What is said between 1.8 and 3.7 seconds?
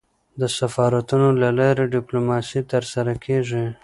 ډيپلوماسي ترسره کېږي.